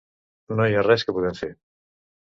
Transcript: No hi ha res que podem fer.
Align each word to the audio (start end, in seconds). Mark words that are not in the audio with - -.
No 0.61 0.65
hi 0.71 0.79
ha 0.79 0.85
res 0.87 1.07
que 1.09 1.17
podem 1.21 1.39
fer. 1.45 1.55